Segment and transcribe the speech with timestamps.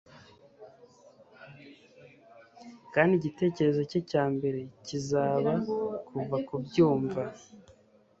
[2.93, 5.53] kandi igitereko cye cya mbere kizaba
[6.07, 7.21] kuva kubyumva